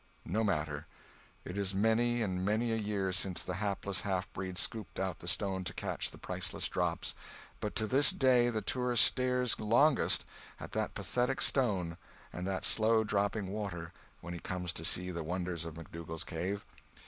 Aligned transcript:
No 0.25 0.43
matter. 0.43 0.87
It 1.45 1.55
is 1.59 1.75
many 1.75 2.23
and 2.23 2.43
many 2.43 2.71
a 2.71 2.75
year 2.75 3.11
since 3.11 3.43
the 3.43 3.53
hapless 3.53 4.01
half 4.01 4.33
breed 4.33 4.57
scooped 4.57 4.97
out 4.99 5.19
the 5.19 5.27
stone 5.27 5.63
to 5.65 5.75
catch 5.75 6.09
the 6.09 6.17
priceless 6.17 6.67
drops, 6.67 7.13
but 7.59 7.75
to 7.75 7.85
this 7.85 8.09
day 8.11 8.49
the 8.49 8.63
tourist 8.63 9.03
stares 9.05 9.59
longest 9.59 10.25
at 10.59 10.71
that 10.71 10.95
pathetic 10.95 11.39
stone 11.39 11.97
and 12.33 12.47
that 12.47 12.65
slow 12.65 13.03
dropping 13.03 13.45
water 13.49 13.93
when 14.21 14.33
he 14.33 14.39
comes 14.39 14.73
to 14.73 14.83
see 14.83 15.11
the 15.11 15.21
wonders 15.21 15.65
of 15.65 15.75
McDougal's 15.75 16.23
cave. 16.23 16.65